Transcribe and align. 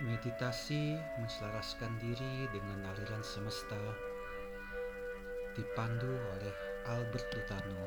Meditasi 0.00 0.96
menselaraskan 1.20 2.00
diri 2.00 2.48
dengan 2.56 2.88
aliran 2.88 3.20
semesta 3.20 3.76
dipandu 5.52 6.08
oleh 6.08 6.56
Albert 6.88 7.28
Lutano. 7.36 7.84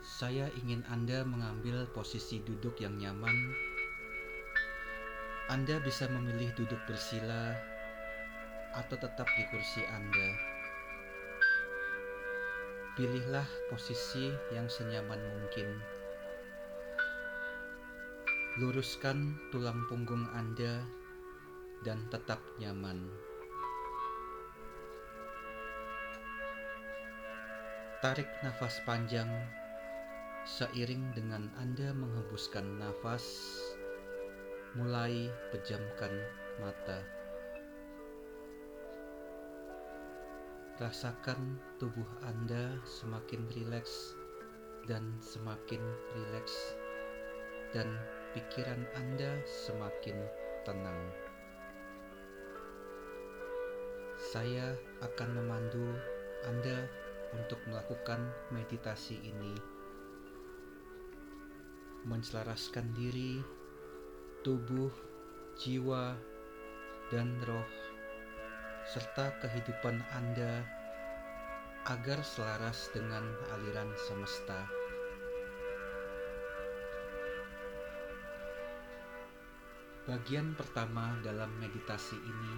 Saya 0.00 0.48
ingin 0.56 0.80
Anda 0.88 1.28
mengambil 1.28 1.84
posisi 1.92 2.40
duduk 2.40 2.80
yang 2.80 2.96
nyaman. 2.96 3.36
Anda 5.52 5.76
bisa 5.84 6.08
memilih 6.08 6.48
duduk 6.56 6.80
bersila 6.88 7.52
atau 8.80 8.96
tetap 8.96 9.28
di 9.36 9.44
kursi 9.52 9.84
Anda. 9.92 10.28
Pilihlah 12.96 13.48
posisi 13.68 14.32
yang 14.56 14.72
senyaman 14.72 15.20
mungkin. 15.20 15.97
Luruskan 18.58 19.38
tulang 19.54 19.86
punggung 19.86 20.26
Anda 20.34 20.82
dan 21.86 22.02
tetap 22.10 22.42
nyaman. 22.58 23.06
Tarik 28.02 28.26
nafas 28.42 28.82
panjang 28.82 29.30
seiring 30.42 31.14
dengan 31.14 31.46
Anda 31.62 31.94
menghembuskan 31.94 32.82
nafas. 32.82 33.22
Mulai 34.74 35.30
pejamkan 35.54 36.18
mata. 36.58 36.98
Rasakan 40.82 41.62
tubuh 41.78 42.10
Anda 42.26 42.74
semakin 42.82 43.46
rileks 43.54 44.18
dan 44.90 45.14
semakin 45.22 45.78
rileks 46.18 46.74
dan 47.70 47.86
pikiran 48.38 48.86
Anda 48.94 49.42
semakin 49.66 50.14
tenang. 50.62 51.10
Saya 54.30 54.78
akan 55.02 55.42
memandu 55.42 55.98
Anda 56.46 56.86
untuk 57.34 57.58
melakukan 57.66 58.30
meditasi 58.54 59.18
ini. 59.26 59.58
Menselaraskan 62.06 62.94
diri, 62.94 63.42
tubuh, 64.46 64.94
jiwa, 65.58 66.14
dan 67.10 67.42
roh 67.42 67.66
serta 68.86 69.34
kehidupan 69.42 69.98
Anda 70.14 70.62
agar 71.90 72.22
selaras 72.22 72.86
dengan 72.94 73.26
aliran 73.50 73.90
semesta. 74.06 74.77
Bagian 80.08 80.56
pertama 80.56 81.12
dalam 81.20 81.52
meditasi 81.60 82.16
ini, 82.16 82.54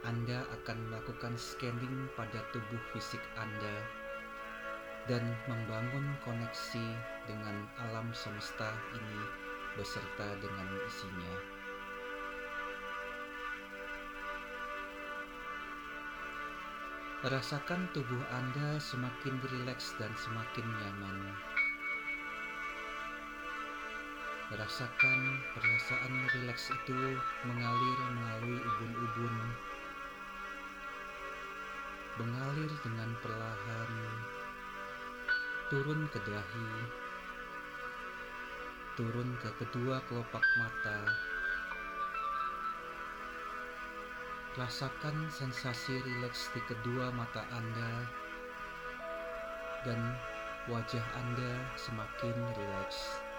Anda 0.00 0.48
akan 0.48 0.88
melakukan 0.88 1.36
scanning 1.36 2.08
pada 2.16 2.40
tubuh 2.56 2.80
fisik 2.96 3.20
Anda 3.36 3.76
dan 5.12 5.20
membangun 5.44 6.16
koneksi 6.24 6.86
dengan 7.28 7.68
alam 7.84 8.16
semesta 8.16 8.72
ini 8.96 9.20
beserta 9.76 10.40
dengan 10.40 10.72
isinya. 10.88 11.34
Rasakan 17.28 17.92
tubuh 17.92 18.24
Anda 18.32 18.80
semakin 18.80 19.36
rileks 19.44 20.00
dan 20.00 20.16
semakin 20.16 20.64
nyaman. 20.64 21.51
Rasakan 24.52 25.40
perasaan 25.56 26.28
rileks 26.28 26.68
itu 26.68 27.16
mengalir 27.48 27.98
melalui 28.12 28.60
ubun-ubun, 28.60 29.36
mengalir 32.20 32.68
dengan 32.84 33.16
perlahan, 33.24 33.90
turun 35.72 36.04
ke 36.12 36.20
dahi, 36.28 36.68
turun 38.92 39.32
ke 39.40 39.48
kedua 39.56 40.04
kelopak 40.12 40.44
mata. 40.60 41.00
Rasakan 44.52 45.32
sensasi 45.32 45.96
rileks 45.96 46.52
di 46.52 46.60
kedua 46.68 47.08
mata 47.08 47.40
Anda 47.56 48.04
dan 49.88 50.12
wajah 50.68 51.06
Anda 51.16 51.56
semakin 51.80 52.36
rileks. 52.52 53.31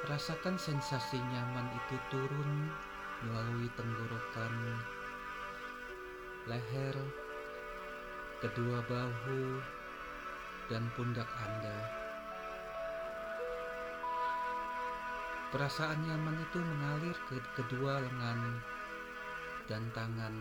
Rasakan 0.00 0.56
sensasi 0.56 1.20
nyaman 1.20 1.68
itu 1.76 2.00
turun 2.08 2.72
melalui 3.20 3.68
tenggorokan, 3.76 4.54
leher, 6.48 6.96
kedua 8.40 8.80
bahu, 8.88 9.60
dan 10.72 10.88
pundak 10.96 11.28
Anda. 11.36 11.78
Perasaan 15.52 16.00
nyaman 16.08 16.48
itu 16.48 16.58
mengalir 16.64 17.16
ke 17.28 17.36
kedua 17.60 18.00
lengan 18.00 18.56
dan 19.68 19.84
tangan, 19.92 20.32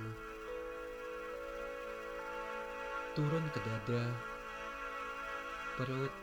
turun 3.12 3.44
ke 3.52 3.59
dada, 3.59 4.08
perut, 5.75 6.14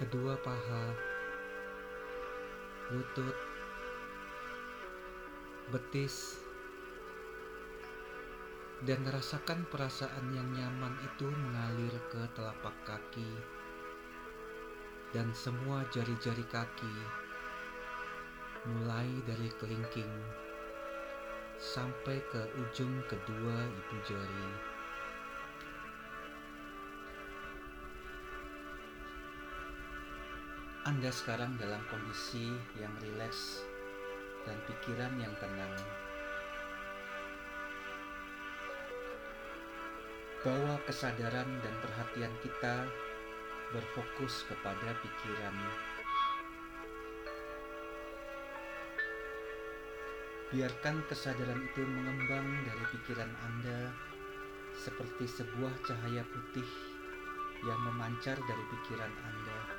kedua 0.00 0.32
paha, 0.40 1.11
lutut, 2.92 3.36
betis, 5.72 6.36
dan 8.84 9.00
rasakan 9.08 9.64
perasaan 9.72 10.28
yang 10.36 10.48
nyaman 10.52 10.92
itu 11.00 11.24
mengalir 11.24 11.94
ke 12.12 12.20
telapak 12.36 12.74
kaki 12.84 13.32
dan 15.12 15.28
semua 15.36 15.84
jari-jari 15.92 16.44
kaki, 16.48 16.96
mulai 18.64 19.08
dari 19.28 19.52
kelingking 19.60 20.12
sampai 21.60 22.18
ke 22.32 22.42
ujung 22.58 23.04
kedua 23.06 23.56
ibu 23.68 23.96
jari. 24.08 24.71
Anda 30.82 31.14
sekarang 31.14 31.62
dalam 31.62 31.78
kondisi 31.86 32.50
yang 32.74 32.90
rileks 32.98 33.62
dan 34.42 34.58
pikiran 34.66 35.14
yang 35.14 35.30
tenang. 35.38 35.70
Bawa 40.42 40.82
kesadaran 40.82 41.46
dan 41.62 41.74
perhatian 41.86 42.34
kita 42.42 42.82
berfokus 43.70 44.42
kepada 44.50 44.90
pikiran. 45.06 45.54
Biarkan 50.50 50.98
kesadaran 51.06 51.62
itu 51.62 51.86
mengembang 51.86 52.58
dari 52.66 52.84
pikiran 52.98 53.30
Anda 53.46 53.94
seperti 54.74 55.30
sebuah 55.30 55.78
cahaya 55.86 56.26
putih 56.26 56.66
yang 57.62 57.78
memancar 57.86 58.34
dari 58.34 58.64
pikiran 58.74 59.14
Anda. 59.30 59.71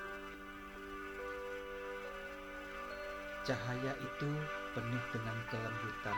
Cahaya 3.44 3.92
itu 4.00 4.32
penuh 4.72 5.04
dengan 5.12 5.36
kelembutan, 5.52 6.16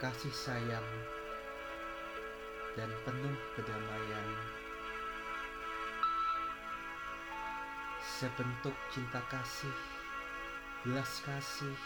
kasih 0.00 0.32
sayang, 0.32 0.88
dan 2.72 2.88
penuh 3.04 3.36
kedamaian. 3.52 4.28
Sebentuk 8.00 8.72
cinta 8.88 9.20
kasih, 9.28 9.76
belas 10.88 11.20
kasih, 11.20 11.76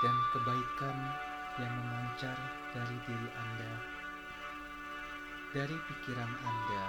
dan 0.00 0.16
kebaikan 0.32 0.96
yang 1.60 1.74
memancar 1.76 2.40
dari 2.72 2.96
diri 3.04 3.30
Anda, 3.36 3.72
dari 5.52 5.76
pikiran 5.92 6.32
Anda, 6.40 6.84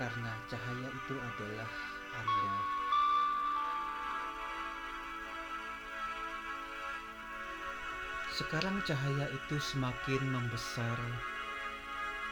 karena 0.00 0.32
cahaya 0.48 0.88
itu 0.88 1.14
adalah 1.20 1.99
Anda. 2.16 2.54
Sekarang 8.34 8.82
cahaya 8.82 9.26
itu 9.30 9.56
semakin 9.58 10.22
membesar, 10.30 10.98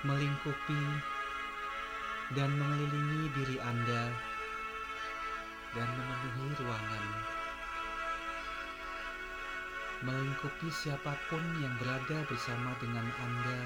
melingkupi, 0.03 0.85
dan 2.35 2.51
mengelilingi 2.57 3.31
diri 3.37 3.57
Anda, 3.63 4.11
dan 5.77 5.89
memenuhi 5.95 6.55
ruangan. 6.59 7.07
melingkupi 10.07 10.71
siapa 10.71 11.11
pun 11.27 11.43
yang 11.59 11.75
berada 11.83 12.23
bersama 12.31 12.71
dengan 12.79 13.03
Anda 13.19 13.59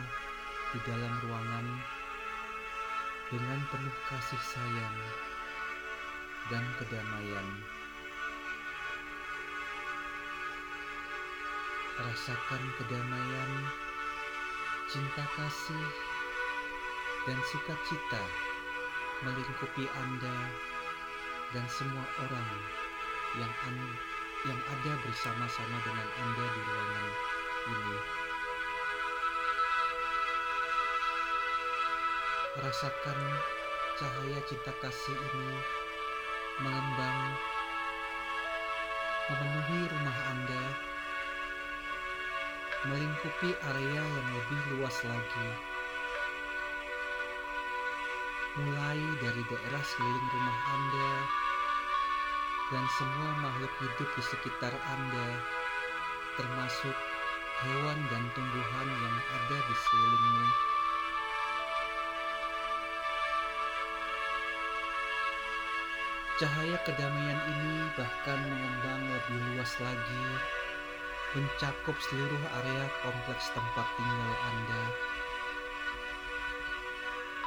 di 0.72 0.80
dalam 0.88 1.12
ruangan 1.20 1.66
dengan 3.28 3.60
penuh 3.68 3.96
kasih 4.08 4.40
sayang 4.40 4.96
dan 6.50 6.64
kedamaian. 6.80 7.48
Rasakan 12.02 12.62
kedamaian, 12.80 13.52
cinta 14.90 15.24
kasih, 15.38 15.86
dan 17.28 17.38
sukacita 17.46 18.22
melingkupi 19.22 19.86
Anda 19.86 20.38
dan 21.54 21.62
semua 21.70 22.02
orang 22.26 22.50
yang 23.38 23.52
an 23.70 23.76
yang 24.42 24.58
ada 24.58 24.92
bersama-sama 25.06 25.76
dengan 25.86 26.08
Anda 26.18 26.44
di 26.50 26.60
ruangan 26.66 27.08
ini. 27.70 27.98
Rasakan 32.52 33.20
cahaya 34.02 34.40
cinta 34.50 34.72
kasih 34.82 35.14
ini 35.14 35.81
mengembang 36.62 37.20
memenuhi 39.32 39.80
rumah 39.88 40.18
Anda, 40.34 40.64
melingkupi 42.90 43.50
area 43.54 44.02
yang 44.02 44.28
lebih 44.34 44.60
luas 44.76 44.96
lagi. 45.06 45.48
Mulai 48.60 49.00
dari 49.24 49.42
daerah 49.48 49.82
sekeliling 49.82 50.28
rumah 50.36 50.58
Anda 50.76 51.12
dan 52.74 52.84
semua 53.00 53.30
makhluk 53.40 53.72
hidup 53.80 54.08
di 54.12 54.22
sekitar 54.22 54.74
Anda, 54.76 55.28
termasuk 56.36 56.96
hewan 57.64 57.98
dan 58.10 58.22
tumbuhan 58.36 58.88
yang 58.90 59.16
ada 59.40 59.56
di 59.56 59.74
sekelilingmu. 59.74 60.71
Cahaya 66.40 66.80
kedamaian 66.88 67.40
ini 67.44 67.92
bahkan 67.92 68.40
mengembang 68.40 69.04
lebih 69.04 69.36
luas 69.52 69.68
lagi, 69.84 70.26
mencakup 71.36 71.92
seluruh 72.08 72.42
area 72.56 72.88
kompleks 73.04 73.52
tempat 73.52 73.84
tinggal 74.00 74.32
Anda. 74.48 74.82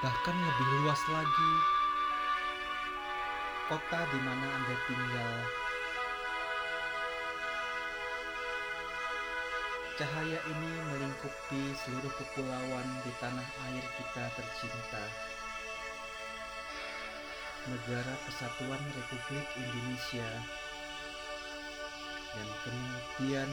Bahkan 0.06 0.38
lebih 0.38 0.68
luas 0.86 1.02
lagi, 1.10 1.54
kota 3.74 4.00
di 4.14 4.20
mana 4.22 4.48
Anda 4.54 4.76
tinggal. 4.86 5.34
Cahaya 9.98 10.40
ini 10.46 10.72
melingkupi 10.94 11.74
seluruh 11.74 12.14
kepulauan 12.22 12.88
di 13.02 13.10
tanah 13.18 13.50
air 13.66 13.86
kita 13.98 14.30
tercinta 14.38 15.35
negara 17.66 18.14
kesatuan 18.30 18.82
Republik 18.94 19.46
Indonesia 19.58 20.30
dan 22.36 22.48
kemudian 22.62 23.50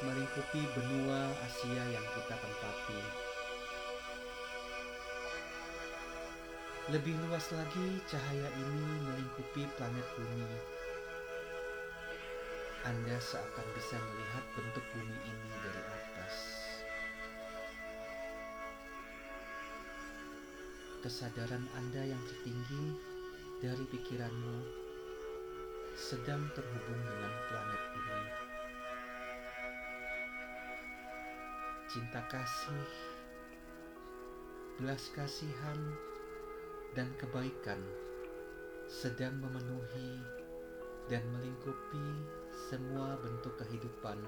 melingkupi 0.00 0.64
benua 0.72 1.30
Asia 1.44 1.82
yang 1.92 2.06
kita 2.16 2.34
tempati. 2.34 3.00
Lebih 6.90 7.14
luas 7.28 7.46
lagi, 7.54 8.02
cahaya 8.10 8.48
ini 8.50 8.86
melingkupi 9.06 9.68
planet 9.78 10.06
bumi. 10.18 10.50
Anda 12.82 13.20
seakan 13.20 13.66
bisa 13.76 13.94
melihat 14.00 14.44
bentuk 14.56 14.82
bumi 14.96 15.18
ini 15.28 15.50
dari 15.60 15.82
atas. 15.86 16.34
Kesadaran 21.00 21.64
Anda 21.80 22.12
yang 22.12 22.22
tertinggi 22.28 22.92
dari 23.64 23.84
pikiranmu 23.88 24.58
sedang 25.96 26.44
terhubung 26.52 27.00
dengan 27.00 27.32
planet 27.48 27.82
ini. 27.96 28.22
Cinta 31.88 32.20
kasih, 32.28 32.88
belas 34.76 35.08
kasihan, 35.16 35.80
dan 36.92 37.08
kebaikan 37.16 37.80
sedang 38.90 39.40
memenuhi 39.40 40.20
dan 41.08 41.24
melingkupi 41.32 42.06
semua 42.52 43.16
bentuk 43.24 43.56
kehidupan 43.56 44.20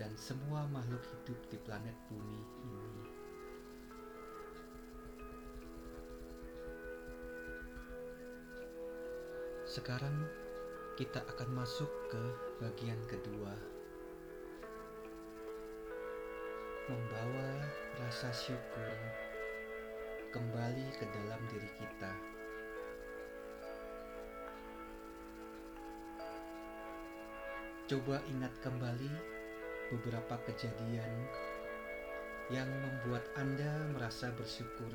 dan 0.00 0.10
semua 0.16 0.64
makhluk 0.72 1.02
hidup 1.02 1.38
di 1.52 1.58
planet 1.60 1.94
bumi 2.08 2.40
ini. 2.64 3.01
Sekarang 9.72 10.28
kita 11.00 11.24
akan 11.32 11.64
masuk 11.64 11.88
ke 12.12 12.20
bagian 12.60 13.00
kedua. 13.08 13.56
Membawa 16.92 17.64
rasa 17.96 18.28
syukur 18.36 18.92
kembali 20.28 20.92
ke 21.00 21.08
dalam 21.08 21.40
diri 21.48 21.72
kita. 21.80 22.12
Coba 27.88 28.20
ingat 28.28 28.52
kembali 28.60 29.12
beberapa 29.88 30.36
kejadian 30.52 31.12
yang 32.52 32.68
membuat 32.68 33.24
Anda 33.40 33.88
merasa 33.96 34.36
bersyukur 34.36 34.92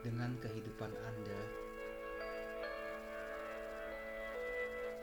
dengan 0.00 0.40
kehidupan 0.40 0.96
Anda. 1.04 1.65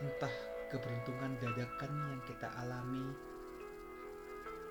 Entah 0.04 0.36
keberuntungan 0.68 1.40
dadakan 1.40 1.92
yang 2.12 2.22
kita 2.28 2.52
alami, 2.60 3.08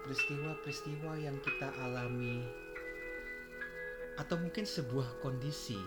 peristiwa-peristiwa 0.05 1.17
yang 1.17 1.41
kita 1.41 1.73
alami, 1.81 2.45
atau 4.21 4.37
mungkin 4.37 4.69
sebuah 4.69 5.25
kondisi 5.25 5.81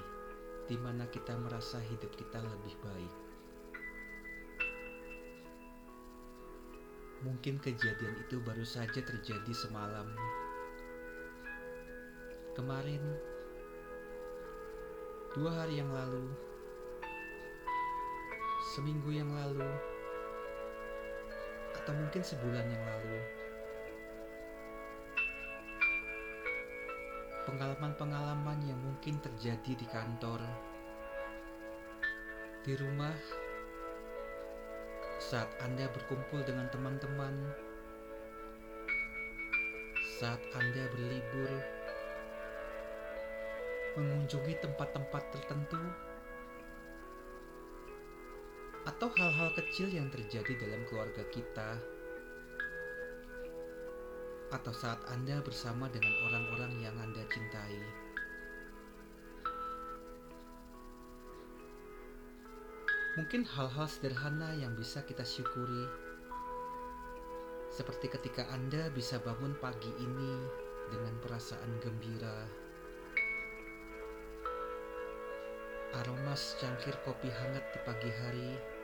di 0.65 0.73
mana 0.81 1.05
kita 1.13 1.37
merasa 1.37 1.77
hidup 1.77 2.09
kita 2.17 2.41
lebih 2.41 2.73
baik. 2.81 3.15
Mungkin 7.21 7.61
kejadian 7.61 8.21
itu 8.25 8.41
baru 8.41 8.65
saja 8.65 9.01
terjadi 9.01 9.53
semalam. 9.53 10.09
Kemarin, 12.57 13.01
dua 15.37 15.51
hari 15.65 15.81
yang 15.81 15.91
lalu, 15.93 16.33
seminggu 18.75 19.07
yang 19.07 19.31
lalu, 19.31 19.71
atau 21.79 21.95
mungkin 21.95 22.19
sebulan 22.19 22.67
yang 22.67 22.83
lalu. 22.83 23.19
Pengalaman-pengalaman 27.47 28.59
yang 28.67 28.75
mungkin 28.83 29.15
terjadi 29.23 29.79
di 29.79 29.87
kantor, 29.87 30.43
di 32.67 32.75
rumah, 32.75 33.15
saat 35.23 35.47
Anda 35.63 35.87
berkumpul 35.95 36.43
dengan 36.43 36.67
teman-teman, 36.67 37.55
saat 40.19 40.43
Anda 40.51 40.83
berlibur, 40.91 41.51
mengunjungi 43.95 44.59
tempat-tempat 44.59 45.23
tertentu 45.31 45.79
atau 48.85 49.09
hal-hal 49.17 49.49
kecil 49.57 49.89
yang 49.89 50.13
terjadi 50.13 50.53
dalam 50.61 50.85
keluarga 50.85 51.25
kita, 51.33 51.81
atau 54.53 54.73
saat 54.73 55.01
Anda 55.09 55.41
bersama 55.41 55.89
dengan 55.89 56.13
orang-orang 56.29 56.73
yang 56.79 56.95
Anda 57.01 57.25
cintai. 57.27 57.81
Mungkin 63.17 63.47
hal-hal 63.47 63.87
sederhana 63.89 64.53
yang 64.59 64.77
bisa 64.77 65.01
kita 65.01 65.25
syukuri, 65.25 65.89
seperti 67.73 68.11
ketika 68.11 68.45
Anda 68.53 68.93
bisa 68.93 69.17
bangun 69.23 69.57
pagi 69.57 69.89
ini 69.97 70.33
dengan 70.93 71.15
perasaan 71.25 71.81
gembira. 71.81 72.45
Aroma 75.95 76.35
secangkir 76.35 76.91
kopi 77.07 77.31
hangat 77.31 77.63
di 77.71 77.79
pagi 77.87 78.11
hari 78.11 78.74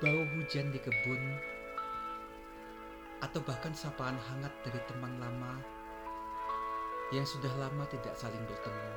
bau 0.00 0.24
hujan 0.32 0.72
di 0.72 0.80
kebun, 0.80 1.20
atau 3.20 3.36
bahkan 3.44 3.76
sapaan 3.76 4.16
hangat 4.16 4.48
dari 4.64 4.80
teman 4.88 5.12
lama 5.20 5.60
yang 7.12 7.28
sudah 7.28 7.52
lama 7.60 7.84
tidak 7.92 8.16
saling 8.16 8.40
bertemu. 8.48 8.92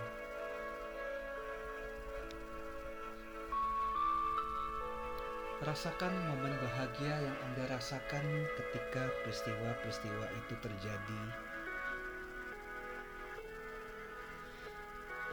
Rasakan 5.68 6.12
momen 6.32 6.56
bahagia 6.64 7.20
yang 7.20 7.38
Anda 7.52 7.76
rasakan 7.76 8.48
ketika 8.56 9.04
peristiwa-peristiwa 9.28 10.26
itu 10.40 10.56
terjadi. 10.64 11.24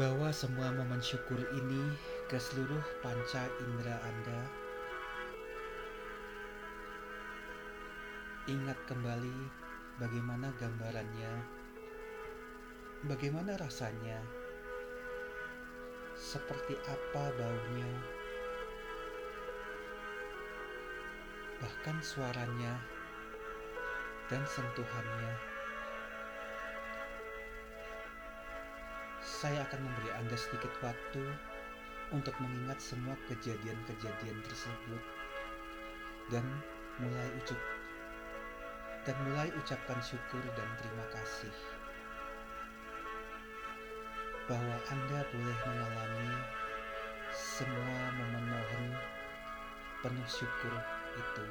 Bawa 0.02 0.34
semua 0.34 0.74
momen 0.74 0.98
syukur 0.98 1.38
ini 1.54 1.94
ke 2.26 2.42
seluruh 2.42 2.82
panca 3.06 3.46
indera 3.62 4.02
Anda. 4.02 4.59
Ingat 8.50 8.82
kembali 8.90 9.46
bagaimana 10.02 10.50
gambarannya, 10.58 11.32
bagaimana 13.06 13.54
rasanya, 13.54 14.18
seperti 16.18 16.74
apa 16.82 17.30
baunya 17.38 17.86
bahkan 21.62 21.94
suaranya 22.02 22.74
dan 24.26 24.42
sentuhannya. 24.50 25.34
Saya 29.22 29.62
akan 29.62 29.78
memberi 29.78 30.10
Anda 30.18 30.34
sedikit 30.34 30.74
waktu 30.82 31.22
untuk 32.10 32.34
mengingat 32.42 32.82
semua 32.82 33.14
kejadian-kejadian 33.30 34.42
tersebut 34.42 35.02
dan 36.34 36.42
mulai 36.98 37.30
ucap 37.38 37.79
dan 39.08 39.16
mulai 39.24 39.48
ucapkan 39.56 39.96
syukur 40.04 40.42
dan 40.52 40.68
terima 40.76 41.06
kasih 41.14 41.54
bahwa 44.50 44.76
Anda 44.90 45.20
boleh 45.30 45.58
mengalami 45.62 46.34
semua 47.30 48.00
memenuhi 48.18 48.98
penuh 50.02 50.28
syukur 50.28 50.74
itu. 51.14 51.46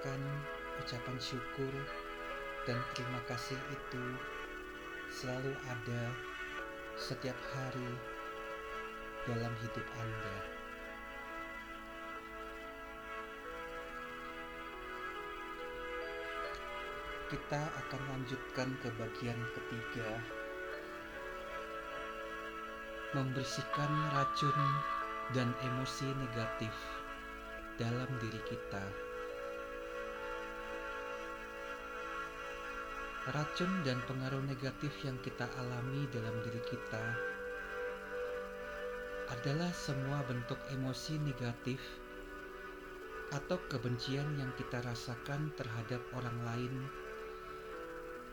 Biarkan 0.00 0.24
ucapan 0.80 1.18
syukur 1.20 1.74
dan 2.64 2.80
terima 2.96 3.20
kasih 3.28 3.60
itu 3.68 4.04
selalu 5.12 5.52
ada 5.68 6.08
setiap 6.96 7.36
hari 7.52 7.92
dalam 9.28 9.52
hidup 9.60 9.84
Anda. 10.00 10.36
Kita 17.28 17.60
akan 17.60 18.00
lanjutkan 18.08 18.72
ke 18.80 18.88
bagian 18.96 19.40
ketiga, 19.52 20.16
membersihkan 23.12 23.92
racun 24.16 24.60
dan 25.36 25.52
emosi 25.60 26.08
negatif 26.24 26.72
dalam 27.76 28.08
diri 28.16 28.40
kita. 28.48 29.09
Racun 33.30 33.70
dan 33.86 34.02
pengaruh 34.10 34.42
negatif 34.42 34.90
yang 35.06 35.14
kita 35.22 35.46
alami 35.58 36.06
dalam 36.10 36.34
diri 36.42 36.58
kita 36.66 37.04
adalah 39.30 39.70
semua 39.70 40.18
bentuk 40.26 40.58
emosi 40.74 41.22
negatif 41.22 41.78
atau 43.30 43.62
kebencian 43.70 44.26
yang 44.34 44.50
kita 44.58 44.82
rasakan 44.82 45.54
terhadap 45.54 46.02
orang 46.18 46.34
lain 46.42 46.74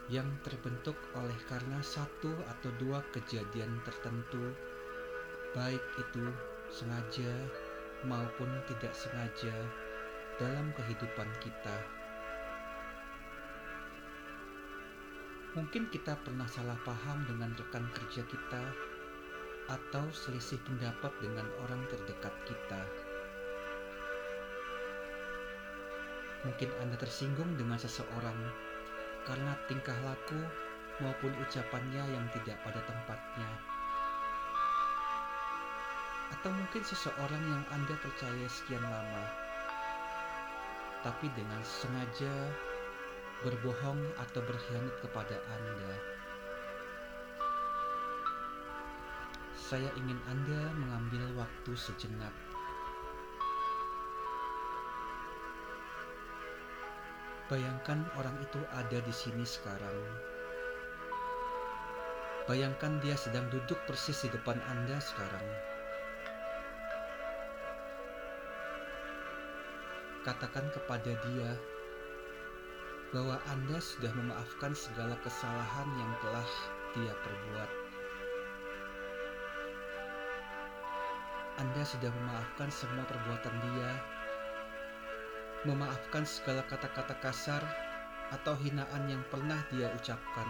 yang 0.09 0.25
terbentuk 0.41 0.95
oleh 1.13 1.35
karena 1.45 1.83
satu 1.83 2.31
atau 2.47 2.71
dua 2.79 3.03
kejadian 3.11 3.77
tertentu, 3.83 4.55
baik 5.51 5.83
itu 5.99 6.25
sengaja 6.71 7.29
maupun 8.07 8.47
tidak 8.71 8.95
sengaja 8.95 9.53
dalam 10.39 10.71
kehidupan 10.73 11.27
kita. 11.43 11.75
Mungkin 15.57 15.89
kita 15.89 16.13
pernah 16.21 16.45
salah 16.45 16.77
paham 16.85 17.25
dengan 17.25 17.49
rekan 17.57 17.81
kerja 17.89 18.21
kita 18.29 18.61
atau 19.73 20.05
selisih 20.13 20.61
pendapat 20.61 21.09
dengan 21.17 21.49
orang 21.65 21.81
terdekat 21.89 22.29
kita. 22.45 22.77
Mungkin 26.45 26.69
Anda 26.77 27.01
tersinggung 27.01 27.57
dengan 27.57 27.81
seseorang 27.81 28.37
karena 29.25 29.57
tingkah 29.65 29.97
laku 30.05 30.37
maupun 31.01 31.33
ucapannya 31.41 32.05
yang 32.05 32.25
tidak 32.37 32.61
pada 32.61 32.77
tempatnya. 32.85 33.49
Atau 36.37 36.53
mungkin 36.53 36.85
seseorang 36.85 37.43
yang 37.49 37.65
Anda 37.73 37.97
percaya 37.97 38.45
sekian 38.45 38.85
lama, 38.85 39.25
tapi 41.01 41.33
dengan 41.33 41.65
sengaja 41.65 42.29
berbohong 43.45 44.01
atau 44.17 44.41
berkhianat 44.41 44.95
kepada 45.05 45.37
Anda. 45.53 45.93
Saya 49.53 49.89
ingin 49.99 50.17
Anda 50.25 50.73
mengambil 50.73 51.27
waktu 51.37 51.71
sejenak. 51.77 52.33
Bayangkan 57.47 58.03
orang 58.17 58.35
itu 58.41 58.59
ada 58.73 58.99
di 58.99 59.13
sini 59.13 59.45
sekarang. 59.45 59.99
Bayangkan 62.47 62.99
dia 63.03 63.15
sedang 63.19 63.47
duduk 63.51 63.75
persis 63.87 64.23
di 64.23 64.31
depan 64.31 64.55
Anda 64.71 64.97
sekarang. 65.03 65.47
Katakan 70.23 70.67
kepada 70.75 71.11
dia 71.11 71.51
bahwa 73.15 73.39
Anda 73.47 73.79
sudah 73.79 74.11
memaafkan 74.11 74.75
segala 74.75 75.15
kesalahan 75.23 75.87
yang 75.95 76.11
telah 76.19 76.47
dia 76.91 77.13
perbuat. 77.23 77.71
Anda 81.57 81.81
sudah 81.81 82.11
memaafkan 82.13 82.69
semua 82.69 83.01
perbuatan 83.07 83.55
dia, 83.65 83.91
memaafkan 85.65 86.27
segala 86.27 86.61
kata-kata 86.67 87.17
kasar 87.23 87.63
atau 88.35 88.53
hinaan 88.59 89.07
yang 89.07 89.23
pernah 89.31 89.57
dia 89.71 89.89
ucapkan. 89.95 90.49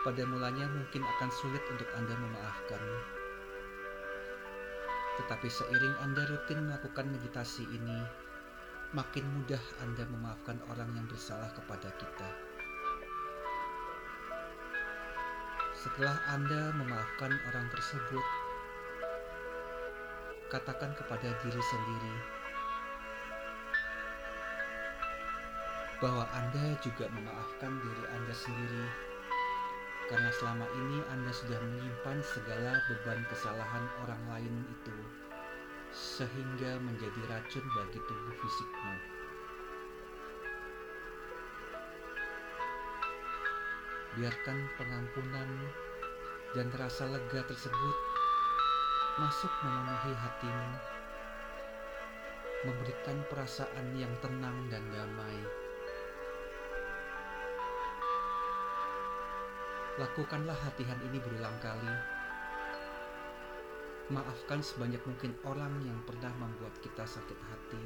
Pada 0.00 0.24
mulanya 0.24 0.64
mungkin 0.72 1.04
akan 1.04 1.30
sulit 1.42 1.60
untuk 1.68 1.88
Anda 1.96 2.14
memaafkan. 2.16 3.19
Tetapi 5.20 5.52
seiring 5.52 6.00
Anda 6.00 6.24
rutin 6.32 6.64
melakukan 6.64 7.12
meditasi 7.12 7.68
ini, 7.68 8.00
makin 8.96 9.28
mudah 9.36 9.60
Anda 9.84 10.08
memaafkan 10.08 10.56
orang 10.72 10.88
yang 10.96 11.04
bersalah 11.12 11.52
kepada 11.52 11.92
kita. 12.00 12.28
Setelah 15.76 16.16
Anda 16.32 16.72
memaafkan 16.72 17.36
orang 17.52 17.68
tersebut, 17.68 18.24
katakan 20.48 20.96
kepada 20.96 21.36
diri 21.44 21.62
sendiri 21.68 22.16
bahwa 26.00 26.24
Anda 26.32 26.80
juga 26.80 27.12
memaafkan 27.12 27.76
diri 27.76 28.04
Anda 28.16 28.32
sendiri 28.32 29.09
karena 30.10 30.30
selama 30.42 30.66
ini 30.74 30.98
Anda 31.14 31.30
sudah 31.30 31.54
menyimpan 31.62 32.18
segala 32.34 32.82
beban 32.90 33.22
kesalahan 33.30 33.86
orang 34.02 34.22
lain 34.26 34.54
itu, 34.66 34.98
sehingga 35.94 36.82
menjadi 36.82 37.20
racun 37.30 37.62
bagi 37.78 38.02
tubuh 38.02 38.34
fisikmu. 38.42 38.94
Biarkan 44.18 44.58
pengampunan 44.74 45.50
dan 46.58 46.66
rasa 46.74 47.06
lega 47.06 47.46
tersebut 47.46 47.96
masuk 49.22 49.52
memenuhi 49.62 50.12
hatimu, 50.18 50.70
memberikan 52.66 53.18
perasaan 53.30 53.94
yang 53.94 54.10
tenang 54.18 54.58
dan 54.74 54.82
damai. 54.90 55.59
Lakukanlah 59.98 60.54
latihan 60.54 61.00
ini 61.02 61.18
berulang 61.18 61.58
kali. 61.58 61.90
Maafkan 64.14 64.62
sebanyak 64.62 65.02
mungkin 65.02 65.34
orang 65.42 65.74
yang 65.82 65.98
pernah 66.06 66.30
membuat 66.38 66.74
kita 66.78 67.02
sakit 67.02 67.38
hati, 67.50 67.82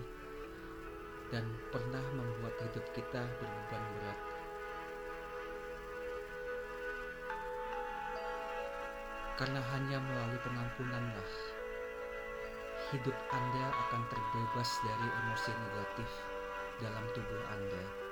dan 1.32 1.48
pernah 1.72 2.04
membuat 2.12 2.52
hidup 2.60 2.84
kita 2.92 3.24
berbeban 3.40 3.84
berat. 3.96 4.20
Karena 9.40 9.60
hanya 9.72 9.98
melalui 9.98 10.40
pengampunanlah 10.44 11.30
hidup 12.92 13.16
Anda 13.32 13.66
akan 13.88 14.02
terbebas 14.12 14.70
dari 14.84 15.08
emosi 15.08 15.50
negatif 15.56 16.10
dalam 16.84 17.04
tubuh 17.16 17.42
Anda. 17.48 18.03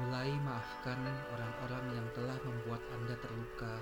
Mulai 0.00 0.32
maafkan 0.40 0.96
orang-orang 1.28 1.84
yang 1.92 2.08
telah 2.16 2.38
membuat 2.40 2.80
Anda 2.88 3.12
terluka. 3.20 3.74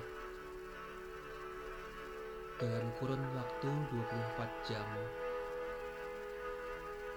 Dalam 2.58 2.90
kurun 2.98 3.22
waktu 3.38 3.70
24 3.70 4.66
jam. 4.66 4.88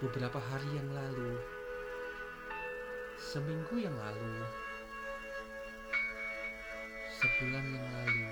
Beberapa 0.05 0.38
hari 0.38 0.70
yang 0.77 0.86
lalu, 0.93 1.34
seminggu 3.17 3.81
yang 3.81 3.98
lalu, 3.98 4.46
sebulan 7.17 7.65
yang 7.74 7.88
lalu, 7.89 8.29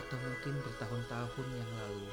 atau 0.00 0.16
mungkin 0.24 0.54
bertahun-tahun 0.64 1.48
yang 1.52 1.72
lalu. 1.84 2.08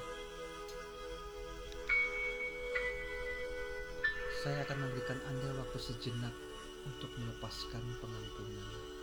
Saya 4.43 4.67
akan 4.67 4.83
memberikan 4.83 5.19
Anda 5.31 5.63
waktu 5.63 5.79
sejenak 5.79 6.35
untuk 6.87 7.11
melepaskan 7.19 7.83
pengampunan. 7.99 8.93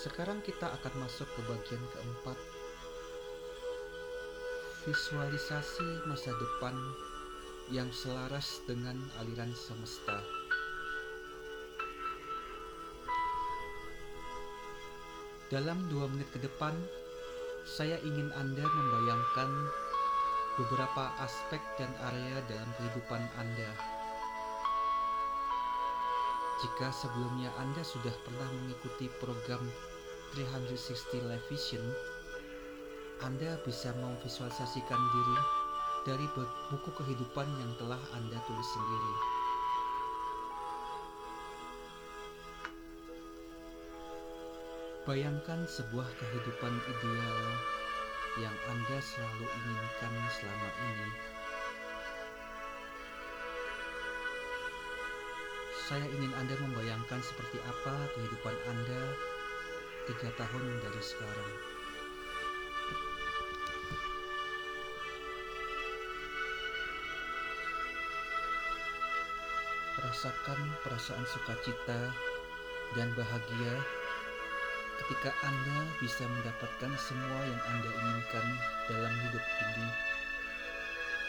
Sekarang 0.00 0.40
kita 0.40 0.64
akan 0.80 1.04
masuk 1.04 1.28
ke 1.36 1.40
bagian 1.44 1.84
keempat. 1.92 2.38
Visualisasi 4.88 6.08
masa 6.08 6.32
depan 6.32 6.72
yang 7.70 7.86
selaras 7.94 8.58
dengan 8.66 8.98
aliran 9.22 9.54
semesta. 9.54 10.18
Dalam 15.50 15.78
dua 15.90 16.06
menit 16.10 16.30
ke 16.34 16.38
depan, 16.42 16.74
saya 17.66 17.98
ingin 18.02 18.30
Anda 18.34 18.62
membayangkan 18.62 19.50
beberapa 20.58 21.14
aspek 21.22 21.62
dan 21.78 21.90
area 22.10 22.42
dalam 22.50 22.70
kehidupan 22.78 23.22
Anda. 23.38 23.70
Jika 26.60 26.92
sebelumnya 26.92 27.50
Anda 27.56 27.82
sudah 27.86 28.12
pernah 28.26 28.50
mengikuti 28.50 29.06
program 29.22 29.62
360 30.34 31.26
Live 31.26 31.46
Vision, 31.50 31.86
Anda 33.26 33.58
bisa 33.66 33.90
memvisualisasikan 33.98 35.02
diri 35.14 35.59
dari 36.08 36.24
buku 36.72 36.90
kehidupan 36.96 37.48
yang 37.60 37.72
telah 37.76 38.00
Anda 38.16 38.38
tulis 38.48 38.68
sendiri. 38.72 39.14
Bayangkan 45.04 45.64
sebuah 45.66 46.06
kehidupan 46.06 46.72
ideal 46.86 47.40
yang 48.38 48.56
Anda 48.70 48.98
selalu 49.02 49.46
inginkan 49.48 50.12
selama 50.38 50.68
ini. 50.70 51.10
Saya 55.90 56.06
ingin 56.06 56.30
Anda 56.38 56.54
membayangkan 56.62 57.18
seperti 57.26 57.58
apa 57.66 57.94
kehidupan 58.14 58.54
Anda 58.70 59.02
tiga 60.06 60.30
tahun 60.38 60.64
dari 60.78 61.02
sekarang. 61.02 61.79
Rasakan 70.10 70.58
perasaan 70.82 71.22
sukacita 71.22 72.10
dan 72.98 73.14
bahagia 73.14 73.74
ketika 74.98 75.30
Anda 75.46 75.86
bisa 76.02 76.26
mendapatkan 76.26 76.98
semua 76.98 77.40
yang 77.46 77.62
Anda 77.70 77.90
inginkan 77.94 78.46
dalam 78.90 79.14
hidup 79.22 79.38
ini 79.38 79.86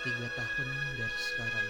tiga 0.02 0.28
tahun 0.34 0.70
dari 0.98 1.20
sekarang. 1.22 1.70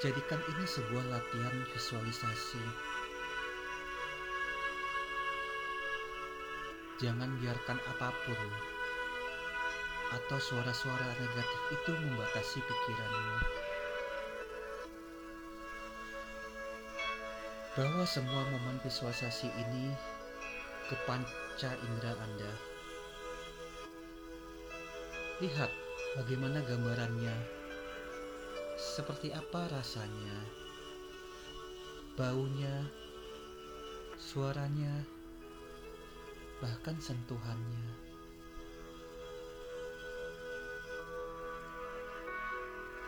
Jadikan 0.00 0.40
ini 0.56 0.64
sebuah 0.64 1.04
latihan 1.12 1.56
visualisasi. 1.76 2.64
Jangan 7.04 7.36
biarkan 7.36 7.76
apa 7.84 8.16
pun 8.24 8.71
atau 10.12 10.38
suara-suara 10.38 11.08
negatif 11.16 11.60
itu 11.72 11.90
membatasi 11.96 12.58
pikiranmu. 12.60 13.36
Bawa 17.72 18.04
semua 18.04 18.44
momen 18.52 18.76
visualisasi 18.84 19.48
ini 19.48 19.96
ke 20.92 20.96
panca 21.08 21.72
indera 21.72 22.12
Anda. 22.20 22.52
Lihat 25.40 25.72
bagaimana 26.20 26.60
gambarannya 26.68 27.32
seperti 28.76 29.32
apa 29.32 29.72
rasanya, 29.72 30.36
baunya, 32.12 32.84
suaranya, 34.20 34.92
bahkan 36.60 37.00
sentuhannya. 37.00 38.11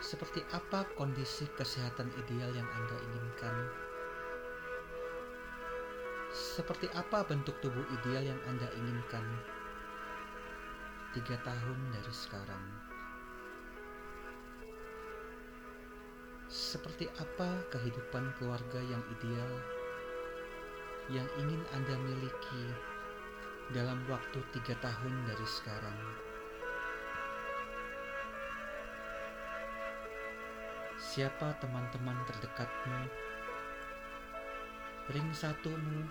Seperti 0.05 0.45
apa 0.53 0.85
kondisi 1.01 1.49
kesehatan 1.57 2.13
ideal 2.21 2.53
yang 2.53 2.69
Anda 2.77 2.93
inginkan? 3.09 3.57
Seperti 6.29 6.93
apa 6.93 7.25
bentuk 7.25 7.57
tubuh 7.65 7.89
ideal 7.89 8.21
yang 8.21 8.37
Anda 8.45 8.69
inginkan? 8.77 9.25
Tiga 11.17 11.41
tahun 11.41 11.79
dari 11.97 12.13
sekarang. 12.13 12.65
Seperti 16.53 17.09
apa 17.17 17.65
kehidupan 17.73 18.29
keluarga 18.37 18.85
yang 18.85 19.01
ideal 19.09 19.53
yang 21.09 21.29
ingin 21.41 21.65
Anda 21.73 21.97
miliki 21.97 22.65
dalam 23.73 24.05
waktu 24.13 24.45
tiga 24.53 24.77
tahun 24.85 25.15
dari 25.33 25.49
sekarang? 25.49 25.97
Siapa 31.15 31.55
teman-teman 31.63 32.19
terdekatmu? 32.27 33.07
Ring 35.15 35.31
satumu? 35.31 36.11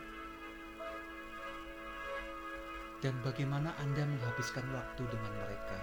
Dan 3.04 3.12
bagaimana 3.20 3.76
Anda 3.84 4.08
menghabiskan 4.08 4.64
waktu 4.72 5.04
dengan 5.04 5.34
mereka? 5.44 5.76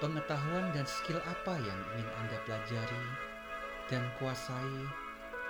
Pengetahuan 0.00 0.72
dan 0.72 0.88
skill 0.88 1.20
apa 1.20 1.52
yang 1.60 1.80
ingin 2.00 2.08
Anda 2.24 2.36
pelajari 2.48 3.04
dan 3.92 4.08
kuasai 4.16 4.88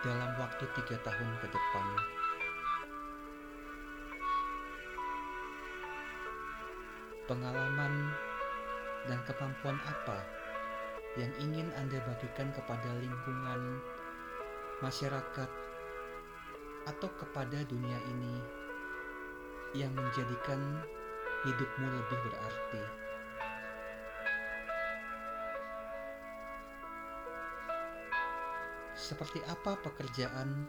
dalam 0.03 0.35
waktu 0.35 0.67
tiga 0.83 0.99
tahun 1.07 1.31
ke 1.39 1.47
depan? 1.47 2.18
Pengalaman 7.29 8.09
dan 9.05 9.21
kemampuan 9.29 9.77
apa 9.85 10.25
yang 11.21 11.29
ingin 11.37 11.69
Anda 11.77 12.01
bagikan 12.09 12.49
kepada 12.57 12.89
lingkungan, 13.05 13.85
masyarakat, 14.81 15.51
atau 16.89 17.11
kepada 17.21 17.61
dunia 17.69 18.01
ini 18.09 18.41
yang 19.77 19.93
menjadikan 19.93 20.81
hidupmu 21.45 21.87
lebih 22.01 22.19
berarti? 22.33 22.83
Seperti 28.97 29.45
apa 29.53 29.77
pekerjaan 29.85 30.65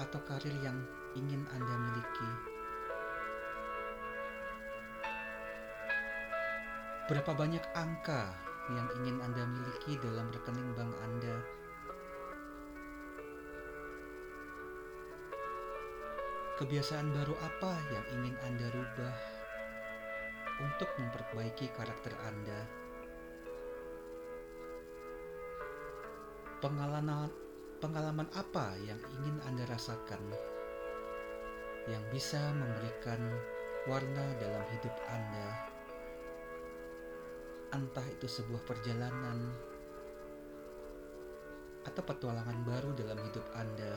atau 0.00 0.20
karir 0.24 0.56
yang 0.64 0.80
ingin 1.12 1.44
Anda 1.52 1.76
miliki? 1.76 2.49
Berapa 7.10 7.34
banyak 7.34 7.74
angka 7.74 8.30
yang 8.70 8.86
ingin 9.02 9.18
Anda 9.18 9.42
miliki 9.42 9.98
dalam 9.98 10.30
rekening 10.30 10.78
bank 10.78 10.94
Anda? 11.02 11.42
Kebiasaan 16.62 17.10
baru 17.10 17.34
apa 17.42 17.74
yang 17.90 18.04
ingin 18.14 18.38
Anda 18.46 18.70
rubah 18.70 19.16
untuk 20.62 20.86
memperbaiki 21.02 21.74
karakter 21.74 22.14
Anda? 22.22 22.62
Pengalaman 27.82 28.30
apa 28.38 28.78
yang 28.86 29.02
ingin 29.18 29.42
Anda 29.50 29.66
rasakan 29.66 30.30
yang 31.90 32.06
bisa 32.14 32.54
memberikan 32.54 33.34
warna 33.90 34.30
dalam 34.38 34.62
hidup 34.78 34.94
Anda? 35.10 35.69
Entah 37.70 38.02
itu 38.02 38.26
sebuah 38.26 38.66
perjalanan 38.66 39.46
atau 41.86 42.02
petualangan 42.02 42.66
baru 42.66 42.90
dalam 42.98 43.14
hidup 43.22 43.46
Anda. 43.54 43.94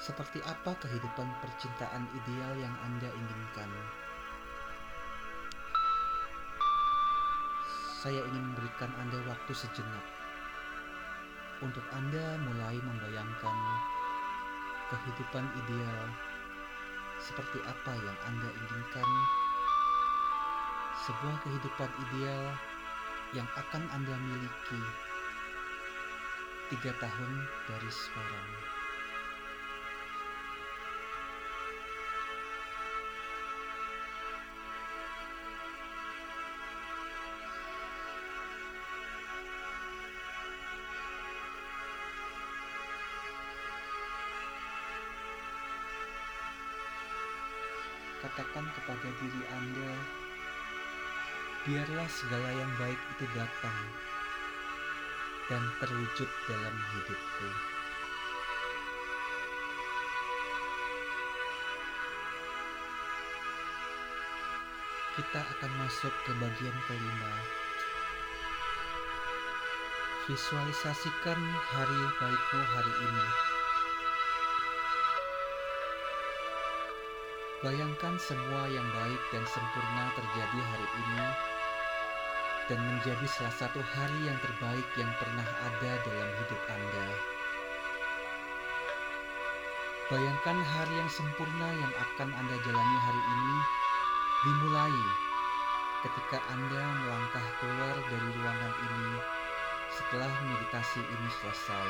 Seperti 0.00 0.40
apa 0.48 0.72
kehidupan 0.80 1.28
percintaan 1.44 2.08
ideal 2.24 2.52
yang 2.56 2.72
Anda 2.88 3.08
inginkan? 3.12 3.68
Saya 8.00 8.20
ingin 8.32 8.52
memberikan 8.52 8.92
Anda 8.96 9.20
waktu 9.28 9.52
sejenak 9.52 10.04
untuk 11.60 11.84
Anda 11.92 12.40
mulai 12.40 12.80
membayangkan 12.80 13.56
kehidupan 14.88 15.44
ideal 15.64 16.04
seperti 17.24 17.58
apa 17.64 17.92
yang 17.96 18.18
Anda 18.28 18.48
inginkan. 18.52 19.08
Sebuah 21.08 21.36
kehidupan 21.44 21.90
ideal 22.08 22.44
yang 23.32 23.48
akan 23.56 23.82
Anda 23.96 24.14
miliki 24.20 24.82
tiga 26.72 26.92
tahun 27.00 27.32
dari 27.68 27.90
sekarang. 27.92 28.73
Kepada 48.84 49.08
diri 49.16 49.42
Anda, 49.48 49.92
biarlah 51.64 52.04
segala 52.12 52.52
yang 52.52 52.68
baik 52.76 53.00
itu 53.16 53.24
datang 53.32 53.80
dan 55.48 55.64
terwujud 55.80 56.28
dalam 56.44 56.76
hidupku. 56.92 57.48
Kita 65.16 65.40
akan 65.40 65.72
masuk 65.80 66.12
ke 66.28 66.36
bagian 66.36 66.76
kelima. 66.84 67.34
Visualisasikan 70.28 71.40
hari 71.72 72.00
baikmu 72.20 72.62
hari 72.68 72.94
ini. 73.00 73.53
Bayangkan 77.64 78.20
semua 78.20 78.68
yang 78.68 78.84
baik 78.92 79.22
dan 79.32 79.40
sempurna 79.48 80.12
terjadi 80.12 80.60
hari 80.68 80.88
ini 81.00 81.24
dan 82.68 82.76
menjadi 82.76 83.24
salah 83.24 83.56
satu 83.56 83.80
hari 83.80 84.20
yang 84.28 84.36
terbaik 84.44 84.84
yang 85.00 85.08
pernah 85.16 85.48
ada 85.64 85.92
dalam 86.04 86.28
hidup 86.44 86.60
Anda. 86.68 87.08
Bayangkan 90.12 90.60
hari 90.60 90.92
yang 90.92 91.08
sempurna 91.08 91.68
yang 91.80 91.92
akan 91.96 92.36
Anda 92.36 92.56
jalani 92.68 92.98
hari 93.00 93.22
ini 93.32 93.56
dimulai 94.44 95.00
ketika 96.04 96.44
Anda 96.52 96.84
melangkah 97.00 97.46
keluar 97.64 97.96
dari 98.12 98.28
ruangan 98.44 98.74
ini 98.76 99.12
setelah 99.88 100.32
meditasi 100.52 101.00
ini 101.00 101.28
selesai. 101.40 101.88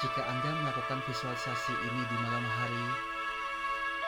Jika 0.00 0.24
Anda 0.24 0.48
melakukan 0.64 1.04
visualisasi 1.04 1.76
ini 1.76 2.02
di 2.08 2.16
malam 2.24 2.40
hari, 2.40 2.86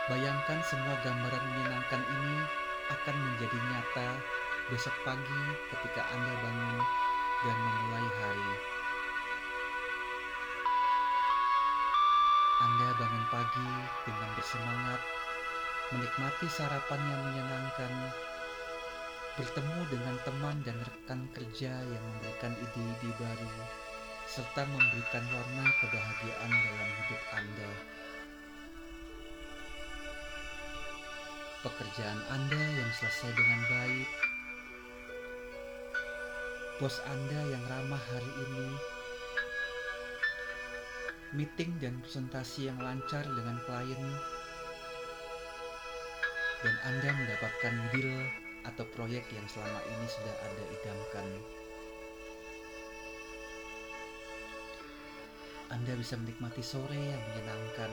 bayangkan 0.08 0.64
semua 0.64 0.96
gambaran 1.04 1.44
menyenangkan 1.52 2.00
ini 2.00 2.36
akan 2.96 3.12
menjadi 3.12 3.58
nyata 3.60 4.08
besok 4.72 4.96
pagi 5.04 5.42
ketika 5.68 6.00
Anda 6.16 6.32
bangun 6.40 6.80
dan 7.44 7.56
memulai 7.60 8.08
hari. 8.24 8.52
Anda 12.64 12.88
bangun 12.96 13.24
pagi 13.28 13.70
dengan 14.08 14.30
bersemangat, 14.32 15.00
menikmati 15.92 16.46
sarapan 16.48 17.00
yang 17.04 17.20
menyenangkan, 17.20 17.92
bertemu 19.36 19.80
dengan 19.92 20.16
teman 20.24 20.56
dan 20.64 20.80
rekan 20.88 21.20
kerja 21.36 21.84
yang 21.84 22.04
memberikan 22.16 22.56
ide-ide 22.64 23.12
baru, 23.20 23.52
serta 24.32 24.64
memberikan 24.64 25.20
warna 25.28 25.68
kebahagiaan 25.84 26.52
dalam 26.56 26.90
hidup 27.04 27.22
Anda. 27.36 27.70
Pekerjaan 31.60 32.20
Anda 32.32 32.56
yang 32.56 32.90
selesai 32.96 33.28
dengan 33.36 33.60
baik, 33.68 34.08
bos 36.80 36.96
Anda 37.04 37.40
yang 37.44 37.60
ramah 37.68 38.00
hari 38.00 38.32
ini, 38.48 38.68
meeting 41.36 41.76
dan 41.76 42.00
presentasi 42.00 42.72
yang 42.72 42.80
lancar 42.80 43.28
dengan 43.36 43.60
klien, 43.68 44.04
dan 46.64 46.74
Anda 46.88 47.10
mendapatkan 47.20 47.74
deal 47.92 48.16
atau 48.64 48.88
proyek 48.96 49.28
yang 49.28 49.44
selama 49.44 49.84
ini 49.92 50.06
sudah 50.08 50.34
Anda 50.40 50.64
idamkan. 50.72 51.61
Anda 55.72 55.96
bisa 55.96 56.20
menikmati 56.20 56.60
sore 56.60 57.00
yang 57.00 57.22
menyenangkan, 57.32 57.88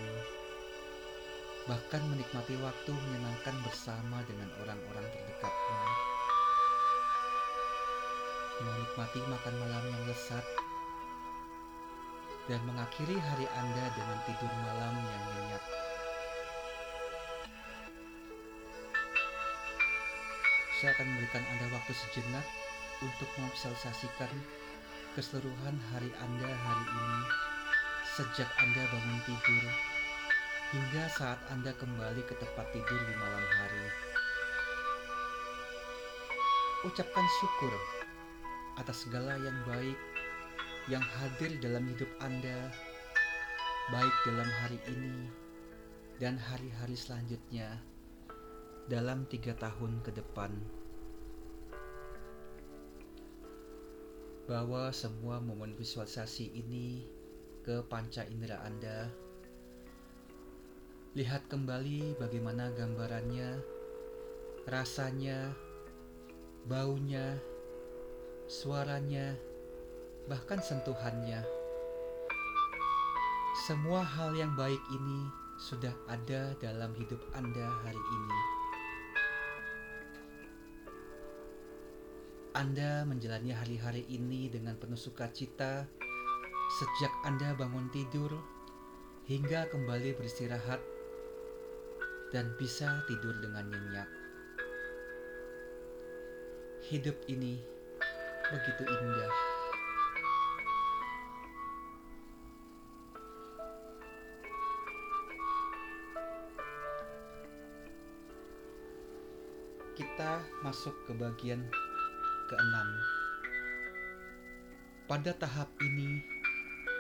bahkan 1.64 2.04
menikmati 2.12 2.60
waktu 2.60 2.92
menyenangkan 2.92 3.56
bersama 3.64 4.20
dengan 4.28 4.52
orang-orang 4.60 5.08
terdekatmu. 5.08 5.80
Menikmati 8.60 9.20
makan 9.32 9.56
malam 9.64 9.84
yang 9.96 10.04
lezat, 10.12 10.44
dan 12.52 12.60
mengakhiri 12.68 13.16
hari 13.16 13.48
Anda 13.48 13.86
dengan 13.96 14.20
tidur 14.28 14.52
malam 14.68 15.00
yang 15.00 15.24
nyenyak. 15.40 15.64
Saya 20.84 20.92
akan 21.00 21.08
memberikan 21.16 21.44
Anda 21.48 21.66
waktu 21.80 21.96
sejenak 21.96 22.44
untuk 23.00 23.30
memvisualisasikan 23.40 24.32
keseluruhan 25.16 25.80
hari 25.96 26.12
Anda 26.20 26.52
hari 26.52 26.86
ini 26.92 27.49
sejak 28.20 28.52
Anda 28.60 28.84
bangun 28.92 29.20
tidur 29.24 29.64
hingga 30.76 31.08
saat 31.16 31.40
Anda 31.56 31.72
kembali 31.72 32.20
ke 32.28 32.36
tempat 32.36 32.68
tidur 32.76 33.00
di 33.00 33.16
malam 33.16 33.46
hari. 33.48 33.88
Ucapkan 36.84 37.24
syukur 37.40 37.72
atas 38.76 39.08
segala 39.08 39.40
yang 39.40 39.56
baik 39.64 39.96
yang 40.92 41.00
hadir 41.00 41.64
dalam 41.64 41.88
hidup 41.88 42.12
Anda, 42.20 42.68
baik 43.88 44.16
dalam 44.28 44.52
hari 44.68 44.84
ini 44.92 45.32
dan 46.20 46.36
hari-hari 46.36 47.00
selanjutnya 47.00 47.80
dalam 48.92 49.24
tiga 49.32 49.56
tahun 49.56 50.04
ke 50.04 50.12
depan. 50.12 50.52
Bahwa 54.44 54.92
semua 54.92 55.40
momen 55.40 55.72
visualisasi 55.80 56.52
ini 56.52 57.19
ke 57.70 57.86
panca 57.86 58.26
indera 58.26 58.66
Anda. 58.66 59.06
Lihat 61.14 61.54
kembali 61.54 62.18
bagaimana 62.18 62.74
gambarannya, 62.74 63.62
rasanya, 64.66 65.54
baunya, 66.66 67.38
suaranya, 68.50 69.38
bahkan 70.26 70.58
sentuhannya. 70.66 71.46
Semua 73.70 74.02
hal 74.02 74.34
yang 74.34 74.58
baik 74.58 74.82
ini 74.90 75.30
sudah 75.62 75.94
ada 76.10 76.58
dalam 76.58 76.90
hidup 76.98 77.22
Anda 77.38 77.70
hari 77.86 78.02
ini. 78.02 78.40
Anda 82.58 83.06
menjalani 83.06 83.54
hari-hari 83.54 84.10
ini 84.10 84.50
dengan 84.50 84.74
penuh 84.74 84.98
sukacita 84.98 85.86
Sejak 86.80 87.12
Anda 87.28 87.52
bangun 87.60 87.92
tidur 87.92 88.32
hingga 89.28 89.68
kembali 89.68 90.16
beristirahat 90.16 90.80
dan 92.32 92.56
bisa 92.56 93.04
tidur 93.04 93.36
dengan 93.44 93.68
nyenyak. 93.68 94.08
Hidup 96.88 97.20
ini 97.28 97.60
begitu 98.48 98.84
indah. 98.88 99.34
Kita 110.00 110.32
masuk 110.64 110.96
ke 111.04 111.12
bagian 111.20 111.60
keenam. 112.48 112.88
Pada 115.12 115.36
tahap 115.36 115.68
ini, 115.84 116.39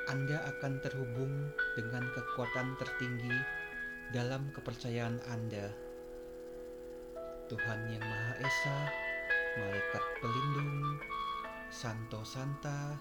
Anda 0.09 0.41
akan 0.41 0.81
terhubung 0.81 1.53
dengan 1.77 2.01
kekuatan 2.09 2.73
tertinggi 2.81 3.29
dalam 4.09 4.49
kepercayaan 4.57 5.21
Anda. 5.29 5.69
Tuhan 7.45 7.93
Yang 7.93 8.09
Maha 8.09 8.33
Esa, 8.41 8.77
malaikat 9.61 10.03
pelindung, 10.17 10.97
santo 11.69 12.25
santa, 12.25 12.97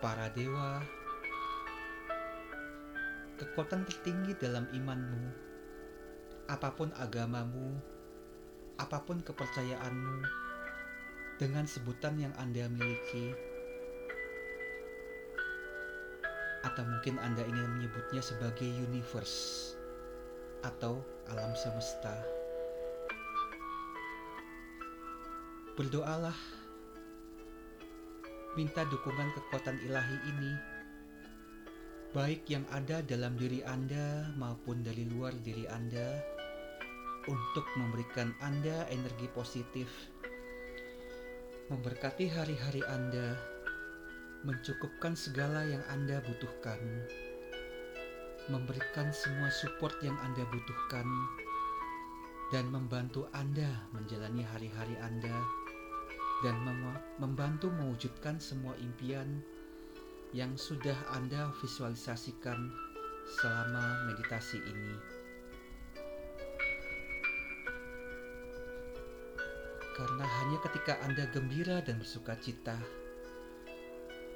para 0.00 0.32
dewa, 0.32 0.80
kekuatan 3.36 3.84
tertinggi 3.84 4.40
dalam 4.40 4.64
imanmu, 4.72 5.28
apa 6.48 6.72
pun 6.72 6.88
agamamu, 6.96 7.76
apa 8.80 8.96
pun 9.04 9.20
kepercayaanmu, 9.20 10.24
dengan 11.36 11.68
sebutan 11.68 12.16
yang 12.16 12.32
Anda 12.40 12.64
miliki, 12.72 13.49
atau 16.60 16.84
mungkin 16.84 17.16
Anda 17.20 17.44
ingin 17.44 17.80
menyebutnya 17.80 18.20
sebagai 18.20 18.68
universe 18.68 19.72
atau 20.60 21.00
alam 21.32 21.52
semesta. 21.56 22.12
Berdoalah, 25.78 26.36
minta 28.52 28.84
dukungan 28.84 29.32
kekuatan 29.32 29.80
ilahi 29.88 30.18
ini, 30.28 30.52
baik 32.12 32.44
yang 32.52 32.68
ada 32.68 33.00
dalam 33.00 33.40
diri 33.40 33.64
Anda 33.64 34.28
maupun 34.36 34.84
dari 34.84 35.08
luar 35.08 35.32
diri 35.40 35.64
Anda, 35.64 36.20
untuk 37.24 37.64
memberikan 37.80 38.36
Anda 38.44 38.84
energi 38.92 39.32
positif, 39.32 39.88
memberkati 41.72 42.28
hari-hari 42.28 42.84
Anda 42.84 43.49
mencukupkan 44.40 45.12
segala 45.12 45.68
yang 45.68 45.84
Anda 45.92 46.24
butuhkan, 46.24 46.80
memberikan 48.48 49.12
semua 49.12 49.52
support 49.52 49.92
yang 50.00 50.16
Anda 50.24 50.48
butuhkan, 50.48 51.04
dan 52.48 52.72
membantu 52.72 53.28
Anda 53.36 53.68
menjalani 53.92 54.40
hari-hari 54.40 54.96
Anda, 55.04 55.36
dan 56.40 56.56
mem 56.64 56.96
membantu 57.20 57.68
mewujudkan 57.68 58.40
semua 58.40 58.72
impian 58.80 59.44
yang 60.32 60.56
sudah 60.56 60.96
Anda 61.12 61.52
visualisasikan 61.60 62.72
selama 63.38 64.08
meditasi 64.08 64.56
ini. 64.56 64.94
Karena 70.00 70.24
hanya 70.24 70.58
ketika 70.64 70.96
Anda 71.04 71.28
gembira 71.28 71.84
dan 71.84 72.00
bersuka 72.00 72.32
cita, 72.40 72.80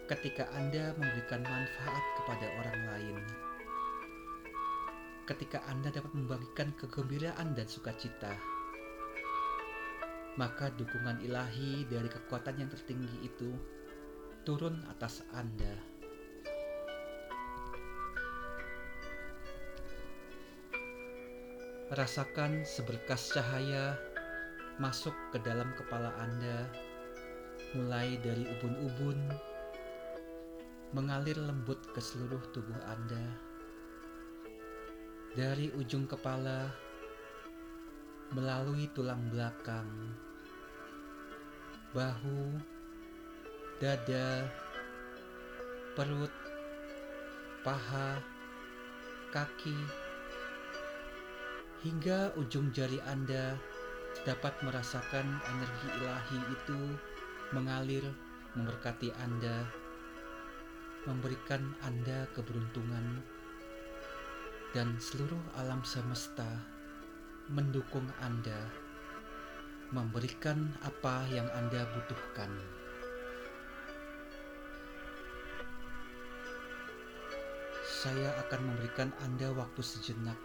ketika 0.05 0.45
Anda 0.53 0.93
memberikan 1.01 1.41
manfaat 1.41 2.05
kepada 2.21 2.47
orang 2.61 2.81
lain. 2.93 3.17
Ketika 5.25 5.65
Anda 5.65 5.89
dapat 5.89 6.13
membagikan 6.13 6.77
kegembiraan 6.77 7.57
dan 7.57 7.65
sukacita, 7.65 8.37
maka 10.37 10.69
dukungan 10.77 11.25
ilahi 11.25 11.89
dari 11.89 12.13
kekuatan 12.13 12.61
yang 12.61 12.69
tertinggi 12.69 13.25
itu 13.25 13.49
turun 14.45 14.77
atas 14.93 15.25
Anda. 15.33 15.73
Rasakan 21.97 22.69
seberkas 22.69 23.33
cahaya 23.33 23.97
masuk 24.77 25.17
ke 25.33 25.41
dalam 25.41 25.73
kepala 25.81 26.13
Anda, 26.21 26.69
mulai 27.73 28.21
dari 28.21 28.45
ubun-ubun 28.45 29.54
mengalir 30.95 31.35
lembut 31.35 31.83
ke 31.91 31.99
seluruh 31.99 32.39
tubuh 32.55 32.79
Anda. 32.87 33.27
Dari 35.35 35.75
ujung 35.75 36.07
kepala 36.07 36.71
melalui 38.31 38.87
tulang 38.95 39.27
belakang, 39.27 39.91
bahu, 41.91 42.55
dada, 43.83 44.47
perut, 45.99 46.31
paha, 47.67 48.23
kaki, 49.35 49.75
hingga 51.83 52.31
ujung 52.39 52.71
jari 52.71 53.03
Anda 53.11 53.59
dapat 54.23 54.55
merasakan 54.63 55.27
energi 55.43 55.89
ilahi 55.99 56.39
itu 56.55 56.81
mengalir 57.51 58.07
memberkati 58.55 59.11
Anda 59.19 59.83
memberikan 61.05 61.77
Anda 61.85 62.25
keberuntungan 62.33 63.21
dan 64.73 64.97
seluruh 64.97 65.41
alam 65.61 65.85
semesta 65.85 66.49
mendukung 67.53 68.09
Anda, 68.25 68.57
memberikan 69.93 70.73
apa 70.81 71.29
yang 71.29 71.45
Anda 71.53 71.85
butuhkan. 71.93 72.49
Saya 77.85 78.33
akan 78.49 78.61
memberikan 78.73 79.13
Anda 79.21 79.53
waktu 79.53 79.85
sejenak 79.85 80.37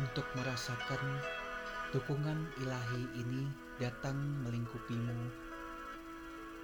untuk 0.00 0.24
merasakan 0.40 1.20
dukungan 1.92 2.48
ilahi 2.64 3.04
ini 3.20 3.44
datang 3.76 4.16
melingkupimu, 4.44 5.20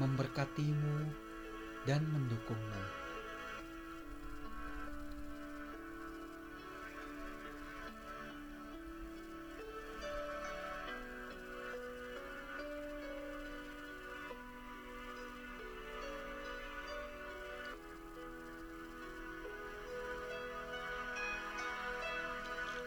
memberkatimu, 0.01 0.97
dan 1.83 2.03
mendukungmu. 2.14 2.83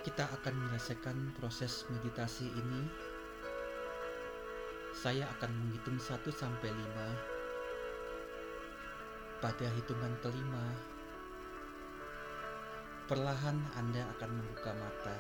Kita 0.06 0.32
akan 0.32 0.54
menyelesaikan 0.56 1.36
proses 1.36 1.84
meditasi 1.92 2.48
ini. 2.48 2.88
Saya 4.96 5.28
akan 5.36 5.52
menghitung 5.52 6.00
1 6.00 6.32
sampai 6.32 6.72
5 6.72 7.35
pada 9.46 9.70
hitungan 9.78 10.10
kelima, 10.26 10.66
perlahan 13.06 13.62
Anda 13.78 14.02
akan 14.18 14.42
membuka 14.42 14.74
mata. 14.74 15.14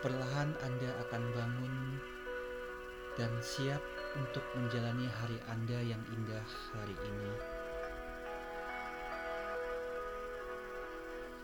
Perlahan 0.00 0.48
Anda 0.64 0.96
akan 1.04 1.22
bangun 1.36 1.76
dan 3.20 3.28
siap 3.44 3.84
untuk 4.16 4.40
menjalani 4.56 5.12
hari 5.12 5.36
Anda 5.52 5.76
yang 5.84 6.00
indah 6.16 6.40
hari 6.72 6.96
ini. 6.96 7.32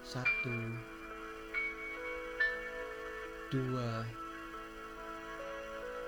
Satu, 0.01 0.57
dua, 3.53 4.09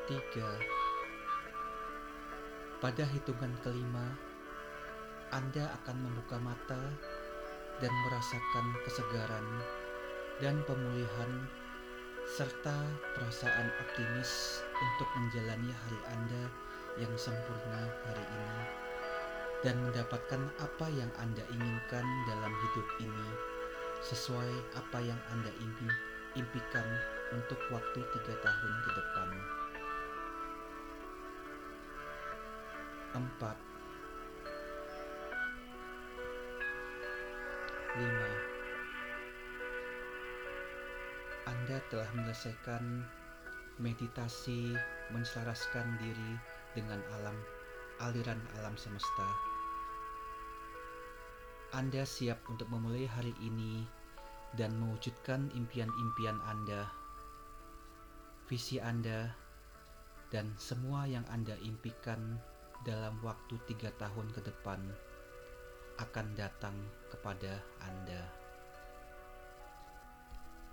tiga. 0.09 0.51
Pada 2.81 3.05
hitungan 3.05 3.53
kelima, 3.61 4.28
anda 5.29 5.69
akan 5.83 5.97
membuka 6.09 6.41
mata 6.41 6.83
dan 7.79 7.93
merasakan 8.09 8.67
kesegaran 8.89 9.47
dan 10.41 10.57
pemulihan 10.65 11.31
serta 12.29 12.77
perasaan 13.17 13.69
optimis 13.81 14.61
untuk 14.77 15.09
menjalani 15.17 15.73
hari 15.73 16.01
Anda 16.13 16.43
yang 17.01 17.15
sempurna 17.17 17.89
hari 18.05 18.25
ini 18.25 18.61
dan 19.65 19.77
mendapatkan 19.83 20.43
apa 20.61 20.87
yang 20.93 21.11
Anda 21.19 21.43
inginkan 21.51 22.07
dalam 22.29 22.53
hidup 22.53 22.89
ini 23.01 23.29
sesuai 24.05 24.53
apa 24.79 24.99
yang 25.03 25.19
Anda 25.35 25.51
impi, 25.59 25.89
impikan 26.39 26.87
untuk 27.35 27.59
waktu 27.73 28.01
tiga 28.15 28.35
tahun 28.45 28.75
ke 28.87 28.91
depan. 28.95 29.29
Empat. 33.19 33.68
5. 37.99 38.07
Anda 41.51 41.83
telah 41.91 42.07
menyelesaikan 42.15 43.03
meditasi 43.83 44.79
menselaraskan 45.11 45.99
diri 45.99 46.39
dengan 46.79 47.03
alam 47.19 47.35
aliran 47.99 48.39
alam 48.63 48.79
semesta. 48.79 49.27
Anda 51.75 52.07
siap 52.07 52.39
untuk 52.47 52.71
memulai 52.71 53.11
hari 53.11 53.35
ini 53.43 53.83
dan 54.55 54.79
mewujudkan 54.79 55.51
impian-impian 55.59 56.39
Anda, 56.47 56.87
visi 58.47 58.79
Anda, 58.79 59.35
dan 60.31 60.55
semua 60.55 61.03
yang 61.11 61.27
Anda 61.35 61.59
impikan 61.67 62.39
dalam 62.87 63.19
waktu 63.27 63.59
tiga 63.67 63.91
tahun 63.99 64.31
ke 64.31 64.47
depan 64.47 64.87
akan 65.99 66.27
datang 66.39 66.75
kepada 67.11 67.59
Anda. 67.83 68.38